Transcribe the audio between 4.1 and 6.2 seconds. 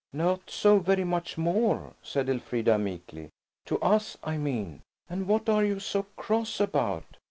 I mean. And what are you so